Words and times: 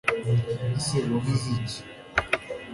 ese 0.77 0.97
wavuze 1.11 1.47
iki 1.57 1.79